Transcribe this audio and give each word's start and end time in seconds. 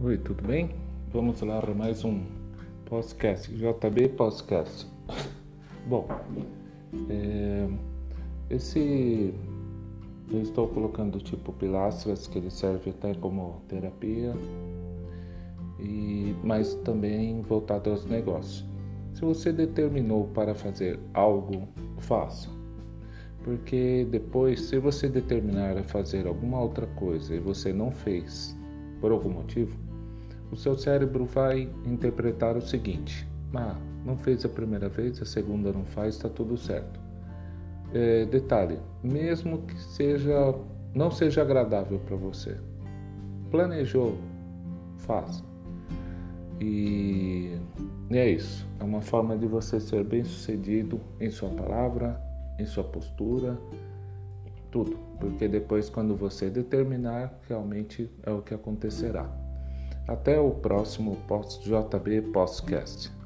Oi, 0.00 0.16
tudo 0.16 0.46
bem? 0.46 0.76
Vamos 1.12 1.40
lá 1.40 1.60
para 1.60 1.74
mais 1.74 2.04
um 2.04 2.22
podcast, 2.84 3.52
JB 3.52 4.10
Podcast. 4.10 4.86
Bom, 5.88 6.06
é, 7.10 7.68
esse 8.48 9.34
eu 10.30 10.40
estou 10.40 10.68
colocando 10.68 11.18
tipo 11.18 11.52
pilastras 11.52 12.28
que 12.28 12.38
ele 12.38 12.48
serve 12.48 12.90
até 12.90 13.12
como 13.14 13.60
terapia 13.66 14.36
e 15.80 16.32
mas 16.44 16.76
também 16.84 17.42
voltado 17.42 17.90
aos 17.90 18.06
negócios. 18.06 18.64
Se 19.14 19.22
você 19.22 19.52
determinou 19.52 20.28
para 20.28 20.54
fazer 20.54 20.96
algo, 21.12 21.66
faça. 21.98 22.48
Porque 23.42 24.06
depois, 24.08 24.60
se 24.60 24.78
você 24.78 25.08
determinar 25.08 25.76
a 25.76 25.82
fazer 25.82 26.28
alguma 26.28 26.60
outra 26.60 26.86
coisa 26.86 27.34
e 27.34 27.40
você 27.40 27.72
não 27.72 27.90
fez 27.90 28.56
por 29.00 29.10
algum 29.10 29.30
motivo, 29.30 29.87
o 30.50 30.56
seu 30.56 30.76
cérebro 30.76 31.24
vai 31.24 31.68
interpretar 31.84 32.56
o 32.56 32.60
seguinte: 32.60 33.28
ah, 33.54 33.76
não 34.04 34.16
fez 34.16 34.44
a 34.44 34.48
primeira 34.48 34.88
vez, 34.88 35.20
a 35.20 35.24
segunda 35.24 35.72
não 35.72 35.84
faz, 35.84 36.16
está 36.16 36.28
tudo 36.28 36.56
certo. 36.56 37.00
É, 37.92 38.26
detalhe, 38.26 38.78
mesmo 39.02 39.62
que 39.62 39.74
seja 39.80 40.54
não 40.94 41.10
seja 41.10 41.42
agradável 41.42 41.98
para 42.00 42.16
você, 42.16 42.56
planejou, 43.50 44.18
faça. 44.98 45.44
E, 46.60 47.56
e 48.10 48.18
é 48.18 48.30
isso. 48.30 48.66
É 48.80 48.84
uma 48.84 49.00
forma 49.00 49.36
de 49.36 49.46
você 49.46 49.78
ser 49.78 50.02
bem 50.04 50.24
sucedido 50.24 51.00
em 51.20 51.30
sua 51.30 51.50
palavra, 51.50 52.20
em 52.58 52.66
sua 52.66 52.84
postura, 52.84 53.58
tudo. 54.70 54.98
Porque 55.20 55.46
depois, 55.46 55.88
quando 55.88 56.16
você 56.16 56.50
determinar, 56.50 57.38
realmente 57.48 58.10
é 58.24 58.30
o 58.30 58.42
que 58.42 58.54
acontecerá. 58.54 59.30
Até 60.08 60.40
o 60.40 60.50
próximo 60.50 61.16
JB 61.60 62.32
Podcast. 62.32 63.17